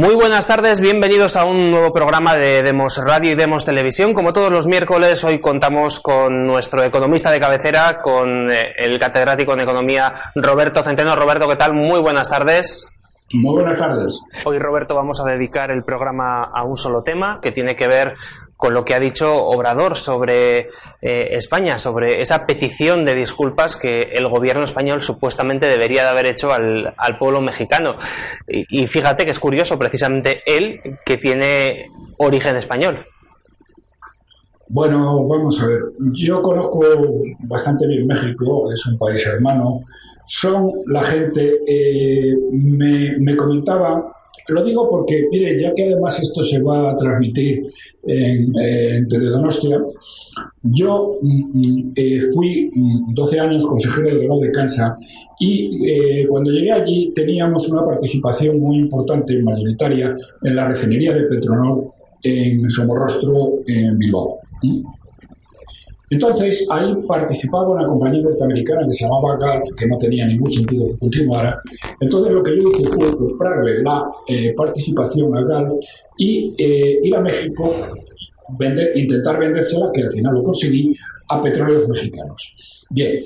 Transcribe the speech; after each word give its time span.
Muy 0.00 0.14
buenas 0.14 0.46
tardes, 0.46 0.80
bienvenidos 0.80 1.36
a 1.36 1.44
un 1.44 1.70
nuevo 1.70 1.92
programa 1.92 2.34
de 2.34 2.62
Demos 2.62 2.96
Radio 2.96 3.32
y 3.32 3.34
Demos 3.34 3.66
Televisión. 3.66 4.14
Como 4.14 4.32
todos 4.32 4.50
los 4.50 4.66
miércoles, 4.66 5.22
hoy 5.24 5.40
contamos 5.40 6.00
con 6.00 6.42
nuestro 6.44 6.82
economista 6.82 7.30
de 7.30 7.38
cabecera, 7.38 8.00
con 8.00 8.50
eh, 8.50 8.72
el 8.78 8.98
catedrático 8.98 9.52
en 9.52 9.60
economía 9.60 10.14
Roberto 10.34 10.82
Centeno. 10.82 11.14
Roberto, 11.16 11.46
¿qué 11.50 11.56
tal? 11.56 11.74
Muy 11.74 12.00
buenas 12.00 12.30
tardes. 12.30 12.98
Muy 13.34 13.60
buenas 13.60 13.76
tardes. 13.76 14.22
Hoy, 14.44 14.58
Roberto, 14.58 14.94
vamos 14.94 15.20
a 15.20 15.30
dedicar 15.30 15.70
el 15.70 15.84
programa 15.84 16.44
a 16.44 16.64
un 16.64 16.78
solo 16.78 17.02
tema 17.02 17.38
que 17.42 17.52
tiene 17.52 17.76
que 17.76 17.86
ver 17.86 18.14
con 18.60 18.74
lo 18.74 18.84
que 18.84 18.94
ha 18.94 19.00
dicho 19.00 19.34
Obrador 19.34 19.96
sobre 19.96 20.68
eh, 21.00 21.28
España, 21.32 21.78
sobre 21.78 22.20
esa 22.20 22.46
petición 22.46 23.06
de 23.06 23.14
disculpas 23.14 23.76
que 23.76 24.12
el 24.12 24.28
gobierno 24.28 24.64
español 24.64 25.00
supuestamente 25.00 25.66
debería 25.66 26.02
de 26.02 26.10
haber 26.10 26.26
hecho 26.26 26.52
al, 26.52 26.94
pueblo 27.18 27.40
mexicano. 27.40 27.94
Y, 28.46 28.82
y, 28.82 28.86
fíjate 28.86 29.24
que 29.24 29.30
es 29.30 29.38
curioso, 29.38 29.78
precisamente 29.78 30.42
él, 30.44 30.98
que 31.06 31.16
tiene 31.16 31.90
origen 32.18 32.56
español. 32.56 33.06
Bueno, 34.68 35.26
vamos 35.26 35.58
a 35.62 35.66
ver. 35.66 35.80
Yo 36.12 36.42
conozco 36.42 36.80
bastante 37.40 37.86
bien 37.88 38.06
México, 38.06 38.70
es 38.70 38.84
un 38.84 38.98
país 38.98 39.26
hermano. 39.26 39.80
Son 40.26 40.70
la 40.86 41.02
gente, 41.02 41.60
eh, 41.66 42.36
me, 42.52 43.16
me 43.18 43.36
comentaba 43.36 44.19
lo 44.48 44.64
digo 44.64 44.88
porque, 44.88 45.28
mire, 45.30 45.60
ya 45.60 45.74
que 45.74 45.84
además 45.84 46.20
esto 46.20 46.42
se 46.42 46.62
va 46.62 46.90
a 46.90 46.96
transmitir 46.96 47.66
en, 48.04 48.52
en 48.58 49.08
Teledonostia, 49.08 49.80
yo 50.62 51.18
mm, 51.20 51.58
mm, 51.58 51.92
eh, 51.96 52.20
fui 52.34 52.70
12 53.14 53.36
mm, 53.36 53.40
años 53.40 53.66
consejero 53.66 54.08
de 54.08 54.46
de 54.46 54.52
Cansa 54.52 54.96
y 55.38 55.90
eh, 55.90 56.26
cuando 56.28 56.50
llegué 56.50 56.72
allí 56.72 57.12
teníamos 57.14 57.68
una 57.68 57.84
participación 57.84 58.60
muy 58.60 58.78
importante, 58.78 59.42
mayoritaria, 59.42 60.14
en 60.42 60.56
la 60.56 60.68
refinería 60.68 61.14
de 61.14 61.24
Petronor 61.24 61.90
en 62.22 62.68
Somorrostro, 62.68 63.60
en 63.66 63.98
Bilbao. 63.98 64.40
Entonces, 66.10 66.66
ahí 66.68 66.92
participaba 67.06 67.68
una 67.68 67.86
compañía 67.86 68.22
norteamericana 68.22 68.84
que 68.84 68.94
se 68.94 69.04
llamaba 69.04 69.36
Gulf, 69.36 69.64
que 69.78 69.86
no 69.86 69.96
tenía 69.96 70.26
ningún 70.26 70.50
sentido 70.50 70.88
que 70.88 70.98
continuara. 70.98 71.62
Entonces, 72.00 72.32
lo 72.32 72.42
que 72.42 72.58
yo 72.58 72.68
hice 72.68 72.88
fue 72.88 73.16
comprarle 73.16 73.80
la 73.82 74.10
eh, 74.26 74.52
participación 74.56 75.36
a 75.36 75.42
Gulf 75.42 75.84
y 76.18 76.52
eh, 76.58 76.98
ir 77.04 77.14
a 77.14 77.20
México, 77.20 77.72
vender, 78.58 78.90
intentar 78.96 79.38
vendérsela, 79.38 79.90
que 79.94 80.02
al 80.02 80.10
final 80.10 80.34
lo 80.34 80.42
conseguí, 80.42 80.96
a 81.28 81.40
petróleos 81.40 81.88
mexicanos. 81.88 82.86
Bien, 82.90 83.20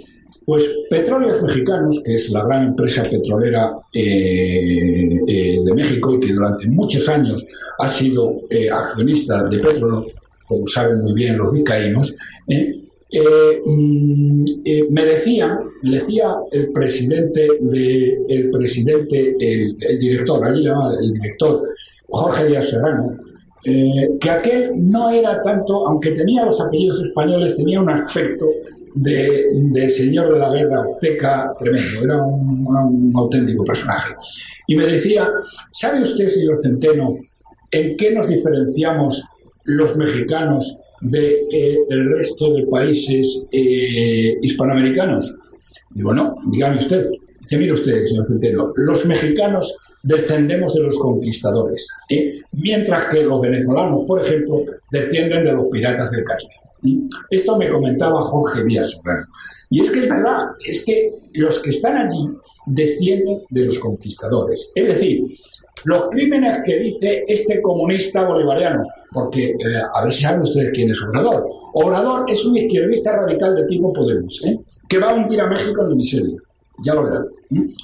pues 0.44 0.68
Petróleos 0.90 1.40
Mexicanos, 1.42 2.02
que 2.05 2.16
es 2.16 2.28
la 2.28 2.44
gran 2.44 2.66
empresa 2.66 3.02
petrolera 3.02 3.78
eh, 3.94 5.18
de 5.64 5.74
México 5.74 6.12
y 6.12 6.20
que 6.20 6.34
durante 6.34 6.68
muchos 6.68 7.08
años 7.08 7.46
ha 7.78 7.88
sido 7.88 8.42
accionista 8.70 9.42
de 9.44 9.58
petróleo, 9.58 10.05
como 10.47 10.67
saben 10.69 11.03
muy 11.03 11.14
bien 11.14 11.39
los 11.39 11.53
vizcaínos, 11.53 12.14
¿eh? 12.48 12.81
Eh, 13.11 13.62
mm, 13.64 14.45
eh, 14.64 14.89
me 14.91 15.05
decía, 15.05 15.61
me 15.83 15.91
decía 15.92 16.34
el 16.51 16.73
presidente 16.73 17.48
de, 17.61 18.19
el 18.28 18.51
presidente, 18.51 19.36
el, 19.39 19.77
director, 20.01 20.45
allí 20.45 20.67
el 20.67 21.12
director 21.12 21.62
Jorge 22.09 22.47
Díaz 22.47 22.70
Serrano, 22.70 23.17
que 23.62 24.31
aquel 24.31 24.73
no 24.91 25.11
era 25.11 25.42
tanto, 25.42 25.86
aunque 25.86 26.11
tenía 26.11 26.45
los 26.45 26.61
apellidos 26.61 27.03
españoles, 27.03 27.56
tenía 27.56 27.81
un 27.81 27.89
aspecto 27.89 28.47
de, 28.95 29.89
señor 29.89 30.33
de 30.33 30.39
la 30.39 30.51
guerra 30.51 30.83
azteca 30.83 31.55
tremendo, 31.56 32.05
era 32.05 32.23
un, 32.23 32.67
un, 32.67 33.12
auténtico 33.17 33.64
personaje. 33.64 34.12
Y 34.67 34.77
me 34.77 34.86
decía, 34.86 35.31
¿sabe 35.70 36.02
usted, 36.02 36.27
señor 36.27 36.61
Centeno, 36.61 37.17
en 37.70 37.97
qué 37.97 38.13
nos 38.13 38.29
diferenciamos 38.29 39.24
los 39.64 39.97
mexicanos 39.97 40.79
del 41.01 41.20
de, 41.20 41.75
eh, 41.91 42.02
resto 42.17 42.52
de 42.55 42.67
países 42.67 43.47
eh, 43.52 44.35
hispanoamericanos? 44.42 45.35
Digo, 45.91 46.13
no, 46.14 46.36
dígame 46.51 46.79
usted. 46.79 47.11
Dice, 47.41 47.58
mire 47.58 47.73
usted, 47.73 48.05
señor 48.07 48.24
Centeno, 48.24 48.73
los 48.77 49.05
mexicanos 49.05 49.77
descendemos 50.03 50.74
de 50.74 50.83
los 50.83 50.98
conquistadores, 50.98 51.89
¿eh? 52.08 52.41
mientras 52.53 53.07
que 53.08 53.23
los 53.23 53.41
venezolanos, 53.41 54.05
por 54.07 54.24
ejemplo, 54.24 54.64
descienden 54.91 55.45
de 55.45 55.53
los 55.53 55.67
piratas 55.70 56.11
del 56.11 56.24
Caribe. 56.24 56.55
Esto 57.30 57.57
me 57.57 57.69
comentaba 57.69 58.20
Jorge 58.23 58.63
Díaz 58.64 59.01
Y 59.70 59.80
es 59.80 59.91
que 59.91 60.01
es 60.01 60.08
verdad, 60.08 60.48
es 60.67 60.85
que 60.85 61.13
los 61.35 61.58
que 61.61 61.70
están 61.70 61.97
allí 61.97 62.29
descienden 62.67 63.42
de 63.51 63.67
los 63.67 63.79
conquistadores. 63.79 64.70
Es 64.74 64.89
decir, 64.89 65.24
los 65.85 66.08
crímenes 66.11 66.63
que 66.64 66.79
dice 66.79 67.24
este 67.27 67.61
comunista 67.63 68.24
bolivariano, 68.24 68.85
porque 69.14 69.51
eh, 69.51 69.80
a 69.95 70.02
ver 70.02 70.13
si 70.13 70.23
saben 70.23 70.42
ustedes 70.42 70.73
quién 70.75 70.91
es 70.91 71.01
Obrador. 71.02 71.47
Obrador 71.73 72.25
es 72.29 72.45
un 72.45 72.57
izquierdista 72.57 73.17
radical 73.17 73.55
de 73.55 73.64
tipo 73.64 73.92
Podemos, 73.92 74.42
¿eh? 74.45 74.58
que 74.89 74.98
va 74.98 75.11
a 75.11 75.14
hundir 75.14 75.41
a 75.41 75.47
México 75.47 75.83
en 75.83 75.89
la 75.89 75.95
miseria. 75.95 76.36
Ya 76.85 76.95
lo 76.95 77.05
verán. 77.05 77.27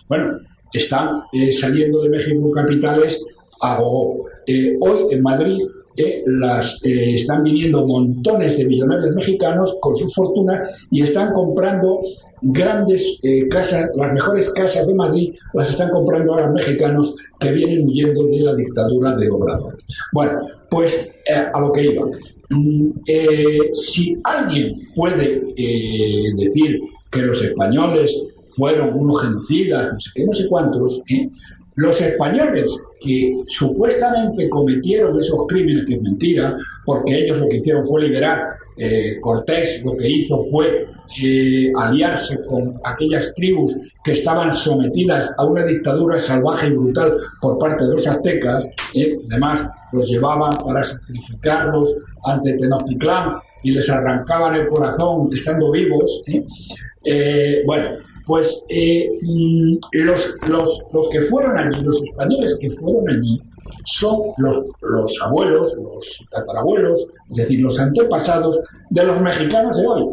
Bueno, 0.08 0.38
están 0.72 1.22
eh, 1.32 1.52
saliendo 1.52 2.02
de 2.02 2.10
México 2.10 2.50
capitales 2.50 3.22
a 3.62 3.76
gogo. 3.76 4.26
hoy 4.80 5.06
en 5.10 5.22
Madrid 5.22 5.58
las, 6.26 6.78
están 6.82 7.42
viniendo 7.42 7.86
montones 7.86 8.56
de 8.56 8.64
millonarios 8.64 9.14
mexicanos 9.14 9.76
con 9.80 9.96
sus 9.96 10.14
fortunas 10.14 10.70
y 10.90 11.02
están 11.02 11.32
comprando 11.32 12.00
grandes 12.42 13.18
eh, 13.22 13.48
casas, 13.48 13.90
las 13.94 14.12
mejores 14.12 14.50
casas 14.50 14.86
de 14.86 14.94
Madrid 14.94 15.34
las 15.52 15.70
están 15.70 15.90
comprando 15.90 16.32
ahora 16.32 16.50
mexicanos 16.50 17.14
que 17.38 17.52
vienen 17.52 17.86
huyendo 17.86 18.24
de 18.24 18.40
la 18.40 18.54
dictadura 18.54 19.14
de 19.14 19.30
Obrador. 19.30 19.78
Bueno, 20.12 20.40
pues 20.70 21.10
eh, 21.26 21.46
a 21.52 21.60
lo 21.60 21.72
que 21.72 21.82
iba. 21.82 22.06
Mm, 22.50 22.90
eh, 23.06 23.58
si 23.72 24.18
alguien 24.24 24.88
puede 24.94 25.42
decir 26.36 26.80
que 27.10 27.22
los 27.22 27.42
españoles 27.42 28.16
fueron 28.46 28.94
unos 28.94 29.22
genocidas, 29.22 29.92
no 29.92 30.00
sé 30.00 30.10
qué, 30.14 30.24
no 30.24 30.32
sé 30.32 30.48
cuántos, 30.48 31.02
los 31.80 32.00
españoles 32.00 32.78
que 33.00 33.42
supuestamente 33.48 34.48
cometieron 34.48 35.18
esos 35.18 35.46
crímenes, 35.48 35.86
que 35.86 35.94
es 35.94 36.02
mentira, 36.02 36.54
porque 36.84 37.24
ellos 37.24 37.38
lo 37.38 37.48
que 37.48 37.56
hicieron 37.56 37.84
fue 37.84 38.02
liberar, 38.02 38.56
Cortés 39.20 39.82
lo 39.84 39.94
que 39.94 40.08
hizo 40.08 40.40
fue 40.50 40.86
eh, 41.20 41.72
aliarse 41.76 42.38
con 42.44 42.80
aquellas 42.84 43.34
tribus 43.34 43.76
que 44.04 44.12
estaban 44.12 44.52
sometidas 44.54 45.28
a 45.38 45.44
una 45.44 45.64
dictadura 45.64 46.20
salvaje 46.20 46.68
y 46.68 46.70
brutal 46.70 47.16
por 47.40 47.58
parte 47.58 47.84
de 47.84 47.94
los 47.94 48.06
aztecas, 48.06 48.68
eh, 48.94 49.18
además 49.28 49.66
los 49.90 50.08
llevaban 50.08 50.52
para 50.64 50.84
sacrificarlos 50.84 51.96
ante 52.22 52.52
Tenochtitlán 52.52 53.38
y 53.64 53.72
les 53.72 53.90
arrancaban 53.90 54.54
el 54.54 54.68
corazón 54.68 55.30
estando 55.32 55.72
vivos. 55.72 56.22
Eh. 57.04 57.62
bueno, 57.66 57.96
pues 58.30 58.62
mm, 58.70 59.74
los, 59.90 60.30
los, 60.48 60.86
los, 60.92 61.08
que 61.08 61.20
fueron 61.22 61.58
allí, 61.58 61.80
los 61.82 62.00
españoles 62.00 62.56
que 62.60 62.70
fueron 62.70 63.08
allí, 63.10 63.42
son 63.86 64.20
los, 64.38 64.66
los 64.82 65.20
abuelos, 65.20 65.74
los 65.74 66.28
tatarabuelos, 66.30 67.08
es 67.30 67.36
decir, 67.36 67.58
los 67.60 67.80
antepasados 67.80 68.60
de 68.90 69.02
los 69.02 69.20
mexicanos 69.20 69.76
de 69.76 69.84
hoy 69.84 70.04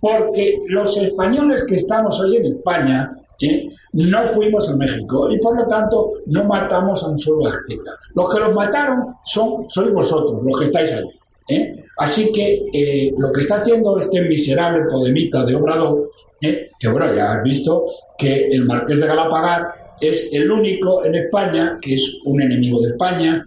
porque 0.00 0.62
los 0.68 0.96
españoles 0.96 1.64
que 1.64 1.76
estamos 1.76 2.20
hoy 2.20 2.36
en 2.36 2.46
España 2.46 3.16
¿eh? 3.40 3.68
no 3.92 4.28
fuimos 4.28 4.68
a 4.68 4.76
México 4.76 5.30
y 5.30 5.38
por 5.40 5.56
lo 5.56 5.66
tanto 5.66 6.12
no 6.26 6.44
matamos 6.44 7.02
a 7.02 7.08
un 7.08 7.18
solo 7.18 7.48
azteca. 7.48 7.92
Los 8.14 8.32
que 8.32 8.40
los 8.40 8.54
mataron 8.54 9.16
son 9.24 9.68
sois 9.68 9.92
vosotros, 9.92 10.44
los 10.44 10.58
que 10.58 10.66
estáis 10.66 10.92
ahí. 10.92 11.08
¿eh? 11.48 11.85
Así 11.98 12.30
que 12.32 12.62
eh, 12.72 13.12
lo 13.16 13.32
que 13.32 13.40
está 13.40 13.56
haciendo 13.56 13.96
este 13.98 14.22
miserable 14.22 14.84
podemita 14.90 15.44
de 15.44 15.54
Obrador, 15.54 16.10
que 16.40 16.88
bueno, 16.88 17.14
ya 17.14 17.32
has 17.32 17.42
visto 17.42 17.84
que 18.18 18.48
el 18.50 18.64
marqués 18.64 19.00
de 19.00 19.06
Galapagar 19.06 19.96
es 20.00 20.28
el 20.30 20.50
único 20.50 21.04
en 21.04 21.14
España 21.14 21.78
que 21.80 21.94
es 21.94 22.18
un 22.24 22.42
enemigo 22.42 22.80
de 22.82 22.90
España, 22.90 23.44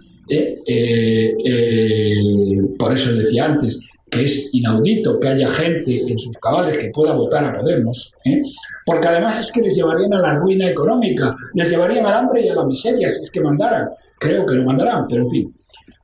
por 2.77 2.93
eso 2.93 3.13
decía 3.13 3.45
antes, 3.45 3.79
que 4.09 4.23
es 4.23 4.49
inaudito 4.53 5.19
que 5.19 5.27
haya 5.27 5.47
gente 5.47 6.01
en 6.07 6.17
sus 6.17 6.37
cabales 6.37 6.77
que 6.77 6.89
pueda 6.89 7.13
votar 7.13 7.45
a 7.45 7.51
Podemos, 7.51 8.13
¿eh? 8.25 8.41
porque 8.85 9.07
además 9.07 9.39
es 9.39 9.51
que 9.51 9.61
les 9.61 9.75
llevarían 9.75 10.13
a 10.13 10.19
la 10.19 10.35
ruina 10.35 10.69
económica, 10.69 11.35
les 11.53 11.69
llevarían 11.69 12.05
al 12.05 12.13
hambre 12.13 12.41
y 12.41 12.49
a 12.49 12.55
la 12.55 12.65
miseria 12.65 13.09
si 13.09 13.21
es 13.21 13.31
que 13.31 13.41
mandaran. 13.41 13.89
Creo 14.19 14.45
que 14.45 14.55
lo 14.55 14.65
mandarán, 14.65 15.07
pero 15.07 15.23
en 15.23 15.29
fin, 15.29 15.55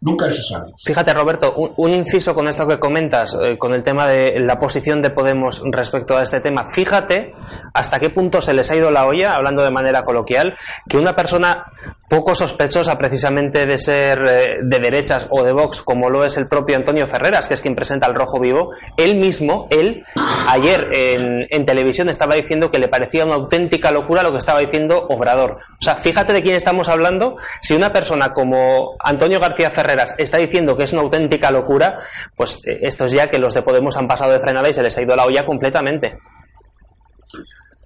nunca 0.05 0.31
se 0.31 0.43
sabe. 0.43 0.71
Fíjate, 0.85 1.13
Roberto, 1.13 1.53
un, 1.55 1.91
inciso 1.91 2.35
con 2.35 2.47
esto 2.47 2.67
que 2.67 2.79
comentas, 2.79 3.35
eh, 3.41 3.57
con 3.57 3.73
el 3.73 3.81
tema 3.81 4.07
de 4.07 4.39
la 4.39 4.59
posición 4.59 5.01
de 5.01 5.09
Podemos 5.09 5.63
respecto 5.71 6.15
a 6.15 6.21
este 6.21 6.41
tema. 6.41 6.69
Fíjate 6.71 7.33
hasta 7.73 7.99
qué 7.99 8.11
punto 8.11 8.39
se 8.39 8.53
les 8.53 8.69
ha 8.69 8.75
ido 8.75 8.91
la 8.91 9.07
olla, 9.07 9.35
hablando 9.35 9.63
de 9.63 9.71
manera 9.71 10.05
coloquial, 10.05 10.55
que 10.87 10.97
una 10.97 11.15
persona 11.15 11.65
poco 12.07 12.35
sospechosa 12.35 12.99
precisamente 12.99 13.65
de 13.65 13.77
ser 13.79 14.21
eh, 14.23 14.57
de 14.61 14.79
derechas 14.79 15.27
o 15.31 15.43
de 15.43 15.51
Vox, 15.51 15.81
como 15.81 16.11
lo 16.11 16.23
es 16.23 16.37
el 16.37 16.47
propio 16.47 16.75
Antonio 16.75 17.07
Ferreras, 17.07 17.47
que 17.47 17.55
es 17.55 17.61
quien 17.61 17.75
presenta 17.75 18.05
el 18.05 18.13
Rojo 18.13 18.39
Vivo, 18.39 18.71
él 18.97 19.15
mismo, 19.15 19.67
él, 19.71 20.05
ayer 20.47 20.87
en, 20.93 21.47
en, 21.49 21.65
televisión 21.65 22.09
estaba 22.09 22.35
diciendo 22.35 22.69
que 22.69 22.77
le 22.77 22.89
parecía 22.89 23.25
una 23.25 23.35
auténtica 23.35 23.89
locura 23.89 24.21
lo 24.21 24.31
que 24.31 24.37
estaba 24.37 24.59
diciendo 24.59 25.07
Obrador. 25.09 25.57
O 25.79 25.81
sea, 25.81 25.95
fíjate 25.95 26.31
de 26.31 26.43
quién 26.43 26.55
estamos 26.55 26.89
hablando. 26.89 27.37
Si 27.59 27.73
una 27.73 27.91
persona 27.91 28.33
como 28.33 28.95
Antonio 28.99 29.39
García 29.39 29.71
Ferreras 29.71 29.94
está 30.17 30.37
diciendo 30.37 30.77
que 30.77 30.83
es 30.83 30.93
una 30.93 31.01
auténtica 31.01 31.51
locura, 31.51 31.99
pues 32.35 32.61
eh, 32.65 32.79
esto 32.81 33.05
es 33.05 33.13
ya 33.13 33.29
que 33.29 33.39
los 33.39 33.53
de 33.53 33.61
Podemos 33.61 33.97
han 33.97 34.07
pasado 34.07 34.31
de 34.31 34.39
frenada 34.39 34.69
y 34.69 34.73
se 34.73 34.83
les 34.83 34.97
ha 34.97 35.01
ido 35.01 35.15
la 35.15 35.25
olla 35.25 35.45
completamente. 35.45 36.17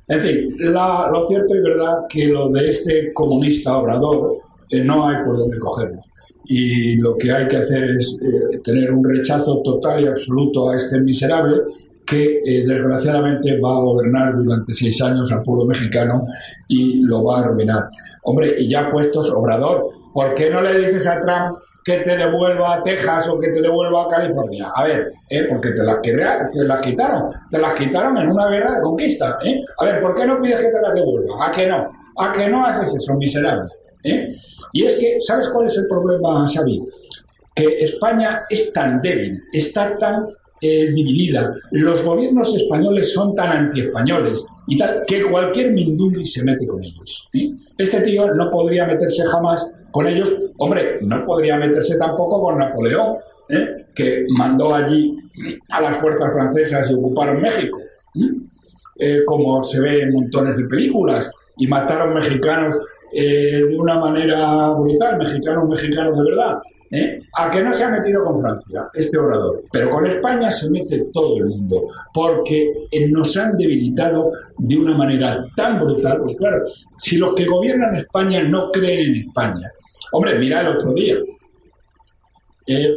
En 0.07 0.19
fin, 0.19 0.55
lo 0.57 1.27
cierto 1.27 1.55
y 1.55 1.61
verdad 1.61 1.97
que 2.09 2.27
lo 2.27 2.49
de 2.49 2.69
este 2.69 3.13
comunista 3.13 3.77
obrador 3.77 4.37
eh, 4.69 4.83
no 4.83 5.07
hay 5.07 5.23
por 5.23 5.37
dónde 5.37 5.59
cogerlo. 5.59 6.01
Y 6.45 6.95
lo 6.95 7.15
que 7.15 7.31
hay 7.31 7.47
que 7.47 7.57
hacer 7.57 7.83
es 7.83 8.17
eh, 8.21 8.59
tener 8.63 8.91
un 8.91 9.03
rechazo 9.07 9.61
total 9.61 10.01
y 10.01 10.07
absoluto 10.07 10.69
a 10.69 10.75
este 10.75 10.99
miserable 10.99 11.61
que 12.05 12.41
desgraciadamente 12.65 13.59
va 13.59 13.69
a 13.69 13.81
gobernar 13.81 14.35
durante 14.35 14.73
seis 14.73 14.99
años 14.99 15.31
al 15.31 15.43
pueblo 15.43 15.65
mexicano 15.65 16.25
y 16.67 17.03
lo 17.03 17.23
va 17.23 17.37
a 17.37 17.41
arruinar. 17.41 17.89
Hombre, 18.23 18.55
y 18.57 18.69
ya 18.69 18.89
puestos, 18.89 19.29
Obrador, 19.29 19.89
¿por 20.13 20.35
qué 20.35 20.49
no 20.49 20.61
le 20.61 20.77
dices 20.77 21.07
a 21.07 21.19
Trump 21.19 21.59
que 21.83 21.97
te 21.97 22.17
devuelva 22.17 22.75
a 22.75 22.83
Texas 22.83 23.27
o 23.27 23.39
que 23.39 23.49
te 23.49 23.61
devuelva 23.61 24.03
a 24.03 24.07
California. 24.07 24.71
A 24.75 24.83
ver, 24.83 25.11
¿eh? 25.29 25.45
porque 25.49 25.71
te 25.71 25.83
las, 25.83 26.01
te 26.01 26.63
las 26.65 26.81
quitaron, 26.81 27.29
te 27.49 27.59
las 27.59 27.73
quitaron 27.73 28.17
en 28.17 28.29
una 28.29 28.47
guerra 28.47 28.75
de 28.75 28.81
conquista. 28.81 29.37
¿eh? 29.43 29.61
A 29.79 29.85
ver, 29.85 30.01
¿por 30.01 30.15
qué 30.15 30.25
no 30.25 30.41
pides 30.41 30.61
que 30.61 30.69
te 30.69 30.81
las 30.81 30.93
devuelvan? 30.93 31.41
¿A 31.41 31.51
qué 31.51 31.67
no? 31.67 31.91
¿A 32.17 32.33
qué 32.33 32.47
no 32.49 32.65
haces 32.65 32.93
eso, 32.95 33.13
miserable? 33.15 33.69
¿eh? 34.03 34.27
Y 34.73 34.85
es 34.85 34.95
que, 34.95 35.17
¿sabes 35.19 35.49
cuál 35.49 35.67
es 35.67 35.77
el 35.77 35.87
problema, 35.87 36.45
Xavi? 36.47 36.83
Que 37.55 37.79
España 37.79 38.45
es 38.49 38.71
tan 38.73 39.01
débil, 39.01 39.41
está 39.53 39.97
tan 39.97 40.27
eh, 40.61 40.91
dividida, 40.91 41.53
los 41.71 42.03
gobiernos 42.03 42.53
españoles 42.53 43.13
son 43.13 43.33
tan 43.33 43.49
antiespañoles 43.49 44.45
y 44.67 44.77
tal, 44.77 45.03
que 45.07 45.23
cualquier 45.23 45.71
mindumbi 45.71 46.25
se 46.25 46.43
mete 46.43 46.67
con 46.67 46.83
ellos. 46.83 47.29
Este 47.77 48.01
tío 48.01 48.33
no 48.33 48.51
podría 48.51 48.85
meterse 48.85 49.25
jamás 49.25 49.65
con 49.91 50.05
ellos. 50.05 50.35
Hombre, 50.57 50.99
no 51.01 51.25
podría 51.25 51.57
meterse 51.57 51.97
tampoco 51.97 52.41
con 52.41 52.57
Napoleón, 52.57 53.17
¿eh? 53.47 53.85
que 53.95 54.25
mandó 54.37 54.75
allí 54.75 55.17
a 55.69 55.79
las 55.79 55.97
fuerzas 55.97 56.33
francesas 56.33 56.91
y 56.91 56.93
ocuparon 56.93 57.41
México, 57.41 57.79
eh, 58.99 59.21
como 59.25 59.63
se 59.63 59.79
ve 59.79 60.01
en 60.01 60.11
montones 60.11 60.57
de 60.57 60.65
películas, 60.65 61.29
y 61.57 61.67
mataron 61.67 62.13
mexicanos 62.13 62.77
de 63.11 63.75
una 63.75 63.97
manera 63.97 64.69
brutal, 64.71 65.17
mexicanos, 65.17 65.67
mexicanos 65.67 66.17
de 66.17 66.23
verdad. 66.25 66.59
¿Eh? 66.91 67.21
a 67.33 67.51
que 67.51 67.63
no 67.63 67.73
se 67.73 67.83
ha 67.83 67.89
metido 67.89 68.23
con 68.23 68.39
Francia 68.41 68.89
este 68.93 69.17
orador, 69.17 69.63
pero 69.71 69.89
con 69.89 70.05
España 70.05 70.51
se 70.51 70.69
mete 70.69 71.05
todo 71.13 71.37
el 71.37 71.45
mundo, 71.45 71.87
porque 72.13 72.73
nos 73.09 73.35
han 73.37 73.57
debilitado 73.57 74.31
de 74.57 74.77
una 74.77 74.95
manera 74.95 75.45
tan 75.55 75.79
brutal, 75.79 76.19
porque 76.19 76.35
claro, 76.35 76.65
si 76.99 77.17
los 77.17 77.33
que 77.33 77.45
gobiernan 77.45 77.95
España 77.95 78.43
no 78.43 78.71
creen 78.71 79.11
en 79.11 79.21
España, 79.27 79.71
hombre, 80.11 80.37
mira 80.39 80.61
el 80.61 80.77
otro 80.77 80.93
día, 80.93 81.15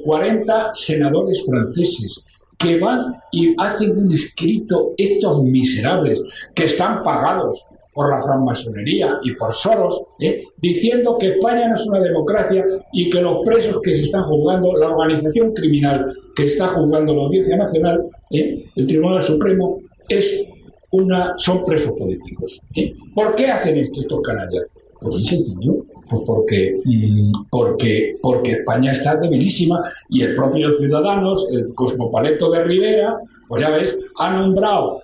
40 0.04 0.70
senadores 0.72 1.44
franceses 1.46 2.24
que 2.58 2.78
van 2.78 3.16
y 3.32 3.54
hacen 3.58 3.96
un 3.98 4.12
escrito, 4.12 4.92
estos 4.96 5.42
miserables, 5.42 6.20
que 6.54 6.64
están 6.64 7.02
pagados 7.02 7.66
por 7.94 8.10
la 8.10 8.22
francmasonería 8.22 9.18
y 9.22 9.34
por 9.34 9.52
Soros, 9.52 10.02
¿eh? 10.20 10.44
diciendo 10.58 11.18
que 11.18 11.28
España 11.28 11.68
no 11.68 11.74
es 11.74 11.86
una 11.86 12.00
democracia 12.00 12.64
y 12.92 13.10
que 13.10 13.20
los 13.20 13.44
presos 13.44 13.80
que 13.82 13.94
se 13.94 14.04
están 14.04 14.24
juzgando, 14.24 14.74
la 14.76 14.90
organización 14.90 15.52
criminal 15.52 16.14
que 16.34 16.46
está 16.46 16.68
juzgando 16.68 17.14
la 17.14 17.22
Audiencia 17.22 17.56
Nacional, 17.56 18.06
¿eh? 18.30 18.64
el 18.76 18.86
Tribunal 18.86 19.20
Supremo, 19.20 19.80
es 20.08 20.42
una, 20.90 21.34
son 21.36 21.64
presos 21.64 21.92
políticos. 21.98 22.60
¿eh? 22.76 22.94
¿Por 23.14 23.34
qué 23.34 23.48
hacen 23.48 23.76
esto 23.76 24.00
estos 24.00 24.20
canallas? 24.22 24.64
Pues 25.00 25.16
muy 25.16 25.26
sencillo, 25.26 25.84
pues 26.08 26.22
porque, 26.24 26.80
mm, 26.84 27.32
porque, 27.50 28.16
porque 28.22 28.52
España 28.52 28.92
está 28.92 29.16
debilísima 29.16 29.82
y 30.08 30.22
el 30.22 30.34
propio 30.34 30.72
Ciudadanos, 30.78 31.46
el 31.50 31.74
cosmopaleto 31.74 32.50
de 32.50 32.64
Rivera, 32.64 33.18
pues 33.48 33.62
ya 33.62 33.70
ves, 33.70 33.96
ha 34.18 34.34
nombrado 34.34 35.02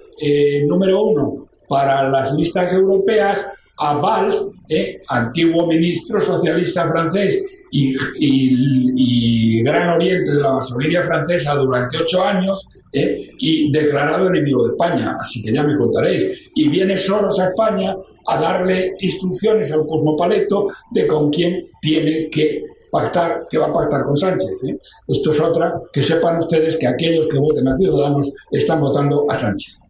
número 0.66 1.04
uno 1.04 1.47
para 1.68 2.08
las 2.08 2.32
listas 2.32 2.72
europeas 2.72 3.44
a 3.78 3.94
Valls, 3.94 4.44
eh, 4.68 5.00
antiguo 5.08 5.66
ministro 5.66 6.20
socialista 6.20 6.88
francés 6.88 7.40
y, 7.70 9.62
gran 9.62 9.90
oriente 9.90 10.32
de 10.32 10.40
la 10.40 10.52
masonería 10.52 11.02
francesa 11.02 11.54
durante 11.54 11.98
ocho 11.98 12.22
años, 12.22 12.66
eh, 12.92 13.30
y 13.38 13.70
declarado 13.70 14.28
enemigo 14.28 14.64
de 14.64 14.70
España. 14.70 15.16
Así 15.20 15.42
que 15.42 15.52
ya 15.52 15.62
me 15.62 15.76
contaréis. 15.76 16.26
Y 16.54 16.68
viene 16.68 16.96
Soros 16.96 17.38
a 17.38 17.48
España 17.48 17.94
a 18.26 18.40
darle 18.40 18.94
instrucciones 19.00 19.70
al 19.72 19.86
cosmopaleto 19.86 20.68
de 20.90 21.06
con 21.06 21.30
quién 21.30 21.68
tiene 21.80 22.28
que 22.30 22.62
pactar, 22.90 23.46
que 23.50 23.58
va 23.58 23.66
a 23.66 23.72
pactar 23.72 24.04
con 24.04 24.16
Sánchez. 24.16 24.64
Eh. 24.64 24.78
Esto 25.08 25.30
es 25.30 25.40
otra, 25.40 25.74
que 25.92 26.02
sepan 26.02 26.38
ustedes 26.38 26.76
que 26.76 26.86
aquellos 26.86 27.28
que 27.28 27.38
voten 27.38 27.68
a 27.68 27.76
Ciudadanos 27.76 28.32
están 28.50 28.80
votando 28.80 29.26
a 29.28 29.38
Sánchez. 29.38 29.84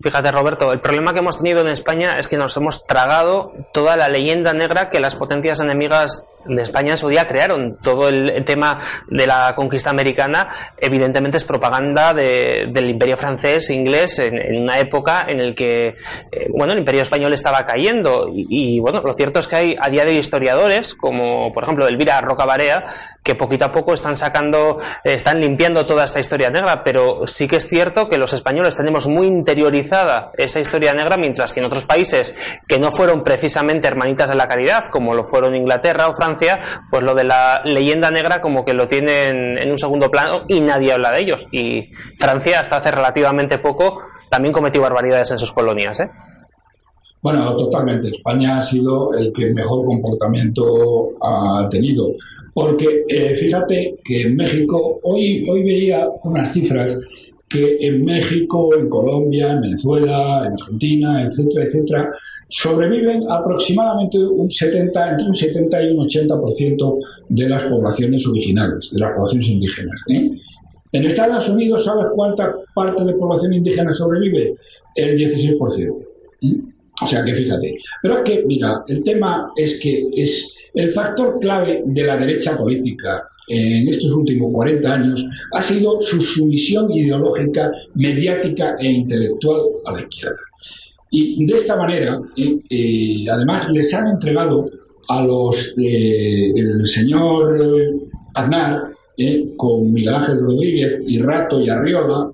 Fíjate, 0.00 0.32
Roberto, 0.32 0.72
el 0.72 0.80
problema 0.80 1.12
que 1.12 1.18
hemos 1.18 1.36
tenido 1.36 1.60
en 1.60 1.68
España 1.68 2.14
es 2.18 2.26
que 2.26 2.38
nos 2.38 2.56
hemos 2.56 2.86
tragado 2.86 3.52
toda 3.72 3.96
la 3.96 4.08
leyenda 4.08 4.52
negra 4.54 4.88
que 4.88 4.98
las 4.98 5.14
potencias 5.14 5.60
enemigas 5.60 6.26
de 6.44 6.62
España 6.62 6.92
en 6.92 6.96
su 6.98 7.08
día 7.08 7.28
crearon. 7.28 7.76
Todo 7.82 8.08
el 8.08 8.44
tema 8.44 8.80
de 9.08 9.26
la 9.26 9.54
conquista 9.54 9.90
americana, 9.90 10.48
evidentemente, 10.78 11.36
es 11.36 11.44
propaganda 11.44 12.14
del 12.14 12.90
imperio 12.90 13.16
francés, 13.16 13.70
inglés, 13.70 14.18
en, 14.18 14.62
una 14.62 14.78
época 14.78 15.26
en 15.28 15.48
la 15.48 15.54
que, 15.54 15.96
eh, 16.32 16.48
bueno, 16.50 16.72
el 16.72 16.78
imperio 16.78 17.02
español 17.02 17.32
estaba 17.32 17.64
cayendo. 17.64 18.30
Y, 18.32 18.80
bueno, 18.80 19.02
lo 19.02 19.12
cierto 19.14 19.38
es 19.38 19.48
que 19.48 19.56
hay 19.56 19.76
a 19.78 19.90
día 19.90 20.04
de 20.04 20.10
hoy 20.10 20.18
historiadores, 20.18 20.94
como 20.94 21.52
por 21.52 21.64
ejemplo 21.64 21.86
Elvira 21.86 22.20
Rocabarea, 22.20 22.84
que 23.22 23.34
poquito 23.34 23.66
a 23.66 23.72
poco 23.72 23.92
están 23.92 24.16
sacando, 24.16 24.78
están 25.04 25.40
limpiando 25.40 25.86
toda 25.86 26.04
esta 26.04 26.20
historia 26.20 26.50
negra. 26.50 26.82
Pero 26.82 27.26
sí 27.26 27.48
que 27.48 27.56
es 27.56 27.68
cierto 27.68 28.08
que 28.08 28.18
los 28.18 28.32
españoles 28.32 28.76
tenemos 28.76 29.06
muy 29.06 29.26
interiorizado 29.60 30.30
esa 30.36 30.60
historia 30.60 30.94
negra, 30.94 31.16
mientras 31.16 31.52
que 31.52 31.60
en 31.60 31.66
otros 31.66 31.84
países 31.84 32.34
que 32.66 32.78
no 32.78 32.90
fueron 32.90 33.22
precisamente 33.22 33.88
hermanitas 33.88 34.28
de 34.28 34.34
la 34.34 34.48
caridad, 34.48 34.84
como 34.90 35.14
lo 35.14 35.24
fueron 35.24 35.54
Inglaterra 35.54 36.08
o 36.08 36.14
Francia, 36.14 36.60
pues 36.90 37.02
lo 37.02 37.14
de 37.14 37.24
la 37.24 37.62
leyenda 37.64 38.10
negra 38.10 38.40
como 38.40 38.64
que 38.64 38.74
lo 38.74 38.88
tienen 38.88 39.58
en 39.58 39.70
un 39.70 39.78
segundo 39.78 40.10
plano 40.10 40.44
y 40.48 40.60
nadie 40.60 40.92
habla 40.92 41.12
de 41.12 41.20
ellos. 41.20 41.46
Y 41.52 41.90
Francia 42.18 42.60
hasta 42.60 42.76
hace 42.76 42.90
relativamente 42.90 43.58
poco 43.58 44.02
también 44.30 44.52
cometió 44.52 44.80
barbaridades 44.80 45.30
en 45.30 45.38
sus 45.38 45.52
colonias. 45.52 46.00
¿eh? 46.00 46.10
Bueno, 47.22 47.54
totalmente. 47.56 48.08
España 48.08 48.58
ha 48.58 48.62
sido 48.62 49.12
el 49.14 49.32
que 49.32 49.52
mejor 49.52 49.84
comportamiento 49.84 51.10
ha 51.22 51.68
tenido. 51.68 52.12
Porque 52.52 53.04
eh, 53.08 53.34
fíjate 53.34 53.96
que 54.04 54.22
en 54.22 54.36
México, 54.36 54.98
hoy, 55.04 55.44
hoy 55.48 55.62
veía 55.62 56.08
unas 56.24 56.52
cifras 56.52 56.98
que 57.50 57.78
en 57.80 58.04
México, 58.04 58.70
en 58.78 58.88
Colombia, 58.88 59.52
en 59.52 59.60
Venezuela, 59.60 60.46
en 60.46 60.52
Argentina, 60.52 61.24
etcétera, 61.24 61.64
etcétera, 61.64 62.10
sobreviven 62.48 63.22
aproximadamente 63.28 64.18
un 64.18 64.50
70, 64.50 65.10
entre 65.10 65.26
un 65.26 65.34
70 65.34 65.82
y 65.82 65.90
un 65.90 66.08
80% 66.08 66.98
de 67.28 67.48
las 67.48 67.64
poblaciones 67.64 68.26
originales, 68.26 68.90
de 68.92 69.00
las 69.00 69.10
poblaciones 69.12 69.48
indígenas. 69.48 70.00
¿eh? 70.08 70.30
En 70.92 71.04
Estados 71.04 71.48
Unidos, 71.48 71.84
¿sabes 71.84 72.06
cuánta 72.14 72.54
parte 72.74 73.04
de 73.04 73.14
población 73.14 73.52
indígena 73.52 73.92
sobrevive? 73.92 74.56
El 74.94 75.18
16%. 75.18 76.06
¿eh? 76.42 76.56
O 77.02 77.06
sea 77.06 77.24
que 77.24 77.34
fíjate. 77.34 77.76
Pero 78.02 78.18
es 78.18 78.22
que, 78.22 78.44
mira, 78.46 78.82
el 78.88 79.02
tema 79.02 79.50
es 79.56 79.78
que 79.80 80.08
es 80.14 80.52
el 80.74 80.90
factor 80.90 81.38
clave 81.40 81.82
de 81.86 82.04
la 82.04 82.16
derecha 82.16 82.56
política 82.56 83.30
en 83.50 83.88
estos 83.88 84.12
últimos 84.12 84.52
40 84.52 84.94
años 84.94 85.26
ha 85.52 85.62
sido 85.62 85.98
su 86.00 86.20
sumisión 86.20 86.90
ideológica, 86.92 87.70
mediática 87.94 88.76
e 88.78 88.86
intelectual 88.86 89.60
a 89.86 89.92
la 89.92 90.00
izquierda. 90.00 90.38
Y 91.10 91.44
de 91.44 91.56
esta 91.56 91.76
manera, 91.76 92.20
eh, 92.36 92.60
eh, 92.70 93.24
además, 93.28 93.68
les 93.70 93.92
han 93.92 94.06
entregado 94.08 94.70
a 95.08 95.24
los 95.24 95.74
eh, 95.76 96.52
el 96.54 96.86
señor 96.86 97.58
Aznar, 98.34 98.92
con 99.56 99.92
Miguel 99.92 100.14
Ángel 100.14 100.40
Rodríguez 100.40 101.00
y 101.06 101.18
Rato 101.20 101.60
y 101.60 101.68
Arriola, 101.68 102.30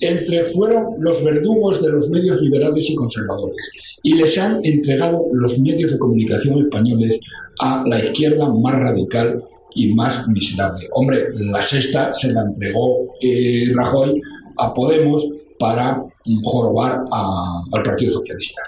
entre 0.00 0.46
fueron 0.46 0.94
los 0.98 1.22
verdugos 1.22 1.82
de 1.82 1.90
los 1.90 2.08
medios 2.10 2.40
liberales 2.40 2.90
y 2.90 2.94
conservadores 2.94 3.70
y 4.02 4.14
les 4.14 4.36
han 4.38 4.64
entregado 4.64 5.26
los 5.32 5.58
medios 5.58 5.92
de 5.92 5.98
comunicación 5.98 6.58
españoles 6.60 7.18
a 7.60 7.82
la 7.86 8.04
izquierda 8.04 8.48
más 8.48 8.74
radical 8.74 9.42
y 9.74 9.92
más 9.94 10.26
miserable. 10.28 10.86
Hombre, 10.92 11.28
la 11.34 11.62
sexta 11.62 12.12
se 12.12 12.32
la 12.32 12.42
entregó 12.42 13.14
eh, 13.20 13.70
Rajoy 13.74 14.20
a 14.58 14.72
Podemos 14.74 15.26
para 15.58 16.02
jorobar 16.44 17.04
al 17.10 17.82
Partido 17.82 18.12
Socialista. 18.12 18.62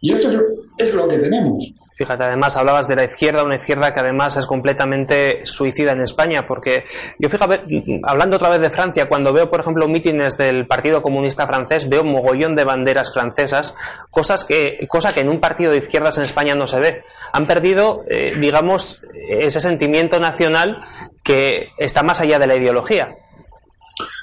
Y 0.00 0.12
esto 0.12 0.30
es, 0.78 0.94
lo 0.94 1.08
que 1.08 1.18
tenemos. 1.18 1.72
Fíjate, 2.00 2.24
además 2.24 2.56
hablabas 2.56 2.88
de 2.88 2.96
la 2.96 3.04
izquierda, 3.04 3.44
una 3.44 3.56
izquierda 3.56 3.92
que 3.92 4.00
además 4.00 4.34
es 4.38 4.46
completamente 4.46 5.44
suicida 5.44 5.92
en 5.92 6.00
España, 6.00 6.46
porque 6.46 6.84
yo 7.18 7.28
fíjate, 7.28 7.60
hablando 8.04 8.36
otra 8.36 8.48
vez 8.48 8.58
de 8.62 8.70
Francia, 8.70 9.06
cuando 9.06 9.34
veo, 9.34 9.50
por 9.50 9.60
ejemplo, 9.60 9.86
mítines 9.86 10.38
del 10.38 10.66
Partido 10.66 11.02
Comunista 11.02 11.46
francés, 11.46 11.90
veo 11.90 12.02
mogollón 12.02 12.56
de 12.56 12.64
banderas 12.64 13.12
francesas, 13.12 13.76
cosas 14.10 14.44
que, 14.46 14.86
cosa 14.88 15.12
que 15.12 15.20
en 15.20 15.28
un 15.28 15.40
partido 15.40 15.72
de 15.72 15.76
izquierdas 15.76 16.16
en 16.16 16.24
España 16.24 16.54
no 16.54 16.66
se 16.66 16.80
ve. 16.80 17.02
Han 17.34 17.46
perdido, 17.46 18.02
eh, 18.08 18.32
digamos, 18.40 19.02
ese 19.28 19.60
sentimiento 19.60 20.18
nacional 20.18 20.80
que 21.22 21.68
está 21.76 22.02
más 22.02 22.22
allá 22.22 22.38
de 22.38 22.46
la 22.46 22.56
ideología. 22.56 23.14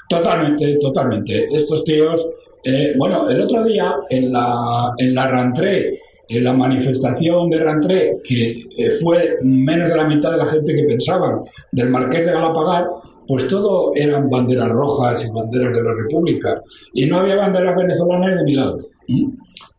Totalmente, 0.08 0.78
totalmente. 0.80 1.46
Estos 1.54 1.84
tíos, 1.84 2.26
eh, 2.64 2.92
bueno, 2.98 3.30
el 3.30 3.40
otro 3.42 3.62
día 3.62 3.94
en 4.10 4.32
la, 4.32 4.94
en 4.98 5.14
la 5.14 5.28
rentrée, 5.28 6.07
en 6.28 6.44
la 6.44 6.52
manifestación 6.52 7.48
de 7.48 7.58
rentrée, 7.58 8.18
que 8.22 8.66
eh, 8.76 8.92
fue 9.02 9.38
menos 9.42 9.88
de 9.88 9.96
la 9.96 10.06
mitad 10.06 10.30
de 10.30 10.36
la 10.36 10.46
gente 10.46 10.74
que 10.74 10.84
pensaban, 10.84 11.40
del 11.72 11.88
Marqués 11.88 12.26
de 12.26 12.32
Galapagar, 12.32 12.86
pues 13.26 13.48
todo 13.48 13.92
eran 13.94 14.28
banderas 14.28 14.68
rojas 14.68 15.24
y 15.24 15.30
banderas 15.30 15.74
de 15.74 15.82
la 15.82 15.94
República. 15.94 16.62
Y 16.92 17.06
no 17.06 17.18
había 17.18 17.36
banderas 17.36 17.76
venezolanas 17.76 18.36
de 18.36 18.44
mi 18.44 18.54
lado. 18.54 18.78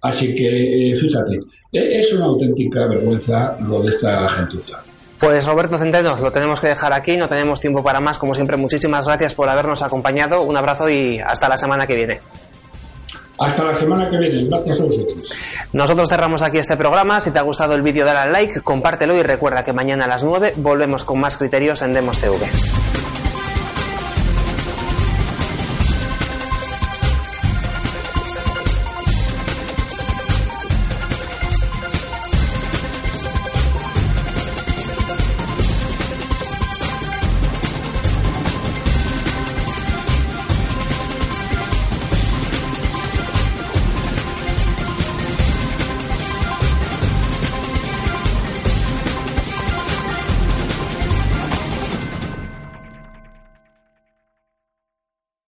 Así 0.01 0.33
que, 0.35 0.91
eh, 0.91 0.95
fíjate, 0.95 1.39
e-, 1.71 1.99
es 1.99 2.13
una 2.13 2.25
auténtica 2.25 2.87
vergüenza 2.87 3.57
lo 3.67 3.81
de 3.81 3.89
esta 3.89 4.27
gentuza. 4.29 4.81
Pues 5.19 5.45
Roberto 5.45 5.77
Centeno, 5.77 6.15
lo 6.15 6.31
tenemos 6.31 6.61
que 6.61 6.67
dejar 6.67 6.93
aquí, 6.93 7.17
no 7.17 7.27
tenemos 7.27 7.59
tiempo 7.59 7.83
para 7.83 7.99
más. 7.99 8.17
Como 8.17 8.33
siempre, 8.33 8.55
muchísimas 8.55 9.05
gracias 9.05 9.35
por 9.35 9.49
habernos 9.49 9.81
acompañado. 9.81 10.43
Un 10.43 10.55
abrazo 10.55 10.87
y 10.87 11.19
hasta 11.19 11.49
la 11.49 11.57
semana 11.57 11.85
que 11.85 11.95
viene. 11.95 12.19
Hasta 13.39 13.63
la 13.63 13.73
semana 13.73 14.09
que 14.09 14.17
viene, 14.17 14.45
gracias 14.45 14.81
a 14.81 14.83
vosotros. 14.83 15.33
Nosotros 15.71 16.09
cerramos 16.09 16.41
aquí 16.41 16.57
este 16.57 16.75
programa. 16.75 17.21
Si 17.21 17.31
te 17.31 17.39
ha 17.39 17.43
gustado 17.43 17.73
el 17.73 17.81
vídeo, 17.81 18.05
dale 18.05 18.19
al 18.19 18.31
like, 18.31 18.61
compártelo 18.61 19.15
y 19.15 19.23
recuerda 19.23 19.63
que 19.63 19.71
mañana 19.71 20.05
a 20.05 20.07
las 20.07 20.23
9 20.23 20.55
volvemos 20.57 21.05
con 21.05 21.19
más 21.19 21.37
criterios 21.37 21.81
en 21.81 21.93
Demos 21.93 22.19
TV. 22.19 22.37